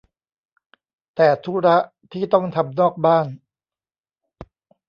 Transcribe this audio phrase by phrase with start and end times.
[1.15, 1.77] แต่ธุระ
[2.11, 3.27] ที่ต้องทำนอกบ้าน